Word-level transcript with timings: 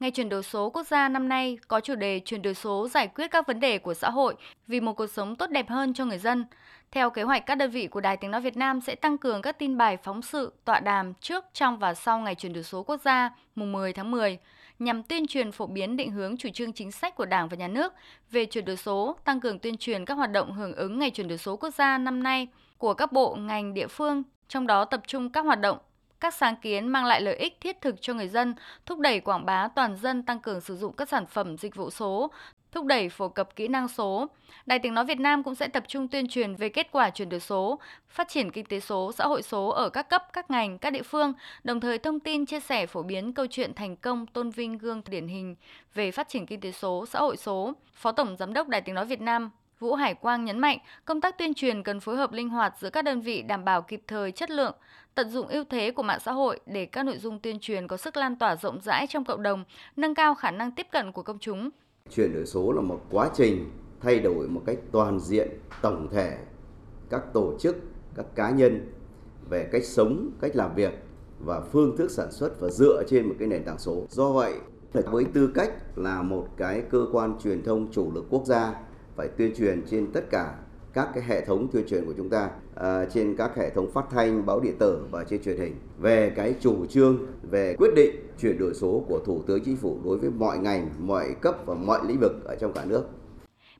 Ngày 0.00 0.10
chuyển 0.10 0.28
đổi 0.28 0.42
số 0.42 0.70
quốc 0.70 0.86
gia 0.86 1.08
năm 1.08 1.28
nay 1.28 1.58
có 1.68 1.80
chủ 1.80 1.94
đề 1.94 2.20
chuyển 2.24 2.42
đổi 2.42 2.54
số 2.54 2.88
giải 2.88 3.08
quyết 3.08 3.30
các 3.30 3.46
vấn 3.46 3.60
đề 3.60 3.78
của 3.78 3.94
xã 3.94 4.10
hội 4.10 4.34
vì 4.66 4.80
một 4.80 4.92
cuộc 4.92 5.06
sống 5.06 5.36
tốt 5.36 5.50
đẹp 5.50 5.68
hơn 5.68 5.94
cho 5.94 6.04
người 6.04 6.18
dân. 6.18 6.44
Theo 6.90 7.10
kế 7.10 7.22
hoạch, 7.22 7.46
các 7.46 7.54
đơn 7.54 7.70
vị 7.70 7.86
của 7.86 8.00
Đài 8.00 8.16
Tiếng 8.16 8.30
Nói 8.30 8.40
Việt 8.40 8.56
Nam 8.56 8.80
sẽ 8.80 8.94
tăng 8.94 9.18
cường 9.18 9.42
các 9.42 9.58
tin 9.58 9.76
bài 9.76 9.96
phóng 9.96 10.22
sự, 10.22 10.52
tọa 10.64 10.80
đàm 10.80 11.14
trước, 11.14 11.44
trong 11.52 11.78
và 11.78 11.94
sau 11.94 12.18
ngày 12.18 12.34
chuyển 12.34 12.52
đổi 12.52 12.62
số 12.62 12.82
quốc 12.82 13.00
gia 13.04 13.30
mùng 13.54 13.72
10 13.72 13.92
tháng 13.92 14.10
10 14.10 14.38
nhằm 14.78 15.02
tuyên 15.02 15.26
truyền 15.26 15.52
phổ 15.52 15.66
biến 15.66 15.96
định 15.96 16.10
hướng 16.10 16.36
chủ 16.36 16.48
trương 16.48 16.72
chính 16.72 16.92
sách 16.92 17.16
của 17.16 17.26
Đảng 17.26 17.48
và 17.48 17.56
Nhà 17.56 17.68
nước 17.68 17.92
về 18.30 18.46
chuyển 18.46 18.64
đổi 18.64 18.76
số, 18.76 19.16
tăng 19.24 19.40
cường 19.40 19.58
tuyên 19.58 19.76
truyền 19.76 20.04
các 20.04 20.14
hoạt 20.14 20.30
động 20.30 20.52
hưởng 20.52 20.72
ứng 20.72 20.98
ngày 20.98 21.10
chuyển 21.10 21.28
đổi 21.28 21.38
số 21.38 21.56
quốc 21.56 21.74
gia 21.74 21.98
năm 21.98 22.22
nay 22.22 22.48
của 22.78 22.94
các 22.94 23.12
bộ, 23.12 23.34
ngành, 23.34 23.74
địa 23.74 23.86
phương, 23.86 24.22
trong 24.48 24.66
đó 24.66 24.84
tập 24.84 25.00
trung 25.06 25.30
các 25.30 25.44
hoạt 25.44 25.60
động 25.60 25.78
các 26.20 26.34
sáng 26.34 26.56
kiến 26.56 26.88
mang 26.88 27.04
lại 27.04 27.20
lợi 27.20 27.36
ích 27.36 27.60
thiết 27.60 27.80
thực 27.80 27.94
cho 28.00 28.14
người 28.14 28.28
dân, 28.28 28.54
thúc 28.86 28.98
đẩy 28.98 29.20
quảng 29.20 29.46
bá 29.46 29.68
toàn 29.68 29.96
dân 29.96 30.22
tăng 30.22 30.40
cường 30.40 30.60
sử 30.60 30.76
dụng 30.76 30.92
các 30.96 31.08
sản 31.08 31.26
phẩm 31.26 31.56
dịch 31.56 31.74
vụ 31.74 31.90
số, 31.90 32.30
thúc 32.72 32.86
đẩy 32.86 33.08
phổ 33.08 33.28
cập 33.28 33.56
kỹ 33.56 33.68
năng 33.68 33.88
số. 33.88 34.26
Đài 34.66 34.78
Tiếng 34.78 34.94
Nói 34.94 35.04
Việt 35.04 35.20
Nam 35.20 35.42
cũng 35.42 35.54
sẽ 35.54 35.68
tập 35.68 35.84
trung 35.88 36.08
tuyên 36.08 36.28
truyền 36.28 36.54
về 36.54 36.68
kết 36.68 36.88
quả 36.92 37.10
chuyển 37.10 37.28
đổi 37.28 37.40
số, 37.40 37.78
phát 38.08 38.28
triển 38.28 38.50
kinh 38.50 38.64
tế 38.64 38.80
số, 38.80 39.12
xã 39.12 39.26
hội 39.26 39.42
số 39.42 39.68
ở 39.68 39.88
các 39.88 40.10
cấp, 40.10 40.24
các 40.32 40.50
ngành, 40.50 40.78
các 40.78 40.90
địa 40.90 41.02
phương, 41.02 41.32
đồng 41.64 41.80
thời 41.80 41.98
thông 41.98 42.20
tin 42.20 42.46
chia 42.46 42.60
sẻ 42.60 42.86
phổ 42.86 43.02
biến 43.02 43.32
câu 43.32 43.46
chuyện 43.50 43.74
thành 43.74 43.96
công 43.96 44.26
tôn 44.26 44.50
vinh 44.50 44.78
gương 44.78 45.02
điển 45.10 45.28
hình 45.28 45.56
về 45.94 46.10
phát 46.10 46.28
triển 46.28 46.46
kinh 46.46 46.60
tế 46.60 46.72
số, 46.72 47.06
xã 47.06 47.18
hội 47.18 47.36
số. 47.36 47.72
Phó 47.94 48.12
Tổng 48.12 48.36
Giám 48.36 48.52
đốc 48.52 48.68
Đài 48.68 48.80
Tiếng 48.80 48.94
Nói 48.94 49.04
Việt 49.04 49.20
Nam 49.20 49.50
Vũ 49.78 49.94
Hải 49.94 50.14
Quang 50.14 50.44
nhấn 50.44 50.58
mạnh, 50.58 50.78
công 51.04 51.20
tác 51.20 51.38
tuyên 51.38 51.54
truyền 51.54 51.82
cần 51.82 52.00
phối 52.00 52.16
hợp 52.16 52.32
linh 52.32 52.48
hoạt 52.48 52.74
giữa 52.80 52.90
các 52.90 53.02
đơn 53.02 53.20
vị 53.20 53.42
đảm 53.42 53.64
bảo 53.64 53.82
kịp 53.82 54.02
thời 54.06 54.32
chất 54.32 54.50
lượng, 54.50 54.74
tận 55.14 55.30
dụng 55.30 55.48
ưu 55.48 55.64
thế 55.70 55.90
của 55.90 56.02
mạng 56.02 56.18
xã 56.24 56.32
hội 56.32 56.60
để 56.66 56.86
các 56.86 57.06
nội 57.06 57.18
dung 57.18 57.38
tuyên 57.38 57.58
truyền 57.60 57.88
có 57.88 57.96
sức 57.96 58.16
lan 58.16 58.36
tỏa 58.36 58.56
rộng 58.56 58.80
rãi 58.80 59.06
trong 59.06 59.24
cộng 59.24 59.42
đồng, 59.42 59.64
nâng 59.96 60.14
cao 60.14 60.34
khả 60.34 60.50
năng 60.50 60.72
tiếp 60.72 60.86
cận 60.92 61.12
của 61.12 61.22
công 61.22 61.38
chúng. 61.38 61.70
Chuyển 62.10 62.34
đổi 62.34 62.46
số 62.46 62.72
là 62.72 62.80
một 62.80 63.00
quá 63.10 63.30
trình 63.34 63.70
thay 64.00 64.20
đổi 64.20 64.48
một 64.48 64.62
cách 64.66 64.78
toàn 64.92 65.20
diện, 65.20 65.48
tổng 65.82 66.08
thể 66.12 66.38
các 67.10 67.22
tổ 67.32 67.58
chức, 67.58 67.76
các 68.14 68.26
cá 68.34 68.50
nhân 68.50 68.92
về 69.50 69.68
cách 69.72 69.84
sống, 69.84 70.30
cách 70.40 70.56
làm 70.56 70.74
việc 70.74 70.92
và 71.38 71.60
phương 71.60 71.96
thức 71.96 72.10
sản 72.10 72.32
xuất 72.32 72.60
và 72.60 72.68
dựa 72.68 73.02
trên 73.08 73.28
một 73.28 73.34
cái 73.38 73.48
nền 73.48 73.64
tảng 73.64 73.78
số. 73.78 74.06
Do 74.10 74.32
vậy, 74.32 74.54
với 74.92 75.24
tư 75.24 75.50
cách 75.54 75.70
là 75.96 76.22
một 76.22 76.48
cái 76.56 76.82
cơ 76.90 77.06
quan 77.12 77.38
truyền 77.42 77.62
thông 77.62 77.92
chủ 77.92 78.12
lực 78.14 78.24
quốc 78.30 78.44
gia 78.44 78.74
phải 79.16 79.28
tuyên 79.28 79.54
truyền 79.54 79.82
trên 79.90 80.06
tất 80.12 80.30
cả 80.30 80.54
các 80.92 81.08
cái 81.14 81.24
hệ 81.26 81.44
thống 81.44 81.68
tuyên 81.72 81.86
truyền 81.88 82.06
của 82.06 82.12
chúng 82.16 82.30
ta 82.30 82.50
à, 82.74 83.04
trên 83.04 83.36
các 83.36 83.56
hệ 83.56 83.70
thống 83.70 83.90
phát 83.92 84.04
thanh 84.10 84.46
báo 84.46 84.60
điện 84.60 84.74
tử 84.78 85.06
và 85.10 85.24
trên 85.24 85.42
truyền 85.42 85.58
hình. 85.58 85.74
Về 85.98 86.32
cái 86.36 86.54
chủ 86.60 86.86
trương 86.86 87.26
về 87.50 87.76
quyết 87.78 87.90
định 87.96 88.16
chuyển 88.38 88.58
đổi 88.58 88.74
số 88.74 89.04
của 89.08 89.20
thủ 89.26 89.42
tướng 89.46 89.64
chính 89.64 89.76
phủ 89.76 89.98
đối 90.04 90.18
với 90.18 90.30
mọi 90.30 90.58
ngành 90.58 90.90
mọi 90.98 91.34
cấp 91.40 91.56
và 91.66 91.74
mọi 91.74 92.00
lĩnh 92.08 92.20
vực 92.20 92.32
ở 92.44 92.56
trong 92.60 92.72
cả 92.72 92.84
nước. 92.84 93.04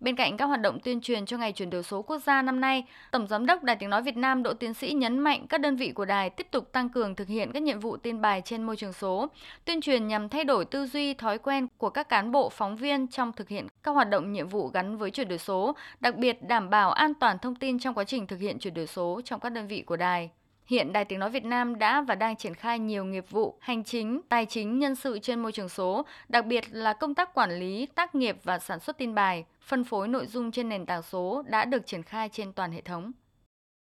Bên 0.00 0.16
cạnh 0.16 0.36
các 0.36 0.44
hoạt 0.44 0.60
động 0.60 0.80
tuyên 0.80 1.00
truyền 1.00 1.26
cho 1.26 1.36
ngày 1.36 1.52
chuyển 1.52 1.70
đổi 1.70 1.82
số 1.82 2.02
quốc 2.02 2.18
gia 2.18 2.42
năm 2.42 2.60
nay, 2.60 2.84
Tổng 3.10 3.26
giám 3.26 3.46
đốc 3.46 3.62
Đài 3.62 3.76
Tiếng 3.76 3.90
nói 3.90 4.02
Việt 4.02 4.16
Nam 4.16 4.42
Đỗ 4.42 4.54
Tiến 4.54 4.74
sĩ 4.74 4.92
nhấn 4.92 5.18
mạnh 5.18 5.46
các 5.48 5.60
đơn 5.60 5.76
vị 5.76 5.92
của 5.92 6.04
đài 6.04 6.30
tiếp 6.30 6.46
tục 6.50 6.72
tăng 6.72 6.88
cường 6.88 7.14
thực 7.14 7.28
hiện 7.28 7.52
các 7.52 7.62
nhiệm 7.62 7.80
vụ 7.80 7.96
tin 7.96 8.20
bài 8.20 8.42
trên 8.44 8.62
môi 8.62 8.76
trường 8.76 8.92
số, 8.92 9.28
tuyên 9.64 9.80
truyền 9.80 10.08
nhằm 10.08 10.28
thay 10.28 10.44
đổi 10.44 10.64
tư 10.64 10.86
duy, 10.86 11.14
thói 11.14 11.38
quen 11.38 11.66
của 11.78 11.90
các 11.90 12.08
cán 12.08 12.32
bộ 12.32 12.48
phóng 12.48 12.76
viên 12.76 13.06
trong 13.06 13.32
thực 13.32 13.48
hiện 13.48 13.66
các 13.82 13.90
hoạt 13.90 14.08
động 14.10 14.32
nhiệm 14.32 14.48
vụ 14.48 14.68
gắn 14.68 14.96
với 14.96 15.10
chuyển 15.10 15.28
đổi 15.28 15.38
số, 15.38 15.76
đặc 16.00 16.16
biệt 16.16 16.42
đảm 16.42 16.70
bảo 16.70 16.92
an 16.92 17.14
toàn 17.14 17.38
thông 17.38 17.54
tin 17.54 17.78
trong 17.78 17.94
quá 17.94 18.04
trình 18.04 18.26
thực 18.26 18.40
hiện 18.40 18.58
chuyển 18.58 18.74
đổi 18.74 18.86
số 18.86 19.20
trong 19.24 19.40
các 19.40 19.50
đơn 19.50 19.66
vị 19.66 19.82
của 19.82 19.96
đài. 19.96 20.30
Hiện 20.66 20.92
Đài 20.92 21.04
Tiếng 21.04 21.18
Nói 21.18 21.30
Việt 21.30 21.44
Nam 21.44 21.78
đã 21.78 22.00
và 22.00 22.14
đang 22.14 22.36
triển 22.36 22.54
khai 22.54 22.78
nhiều 22.78 23.04
nghiệp 23.04 23.30
vụ 23.30 23.58
hành 23.60 23.84
chính, 23.84 24.20
tài 24.28 24.46
chính, 24.46 24.78
nhân 24.78 24.94
sự 24.94 25.18
trên 25.18 25.42
môi 25.42 25.52
trường 25.52 25.68
số, 25.68 26.06
đặc 26.28 26.46
biệt 26.46 26.64
là 26.70 26.92
công 26.92 27.14
tác 27.14 27.34
quản 27.34 27.50
lý, 27.50 27.86
tác 27.86 28.14
nghiệp 28.14 28.36
và 28.44 28.58
sản 28.58 28.80
xuất 28.80 28.98
tin 28.98 29.14
bài, 29.14 29.44
phân 29.62 29.84
phối 29.84 30.08
nội 30.08 30.26
dung 30.26 30.50
trên 30.50 30.68
nền 30.68 30.86
tảng 30.86 31.02
số 31.02 31.42
đã 31.46 31.64
được 31.64 31.86
triển 31.86 32.02
khai 32.02 32.28
trên 32.32 32.52
toàn 32.52 32.72
hệ 32.72 32.80
thống. 32.80 33.12